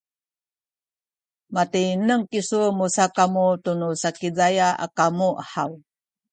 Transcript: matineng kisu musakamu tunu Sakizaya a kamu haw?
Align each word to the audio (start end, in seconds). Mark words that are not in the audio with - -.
matineng 1.53 2.23
kisu 2.31 2.61
musakamu 2.77 3.45
tunu 3.63 3.87
Sakizaya 4.01 4.67
a 4.83 4.87
kamu 4.97 5.29
haw? 5.51 5.71